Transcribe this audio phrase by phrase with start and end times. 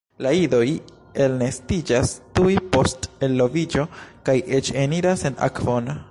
[0.25, 0.61] La idoj
[1.25, 3.85] elnestiĝas tuj post eloviĝo
[4.31, 5.93] kaj eĉ eniras en akvon.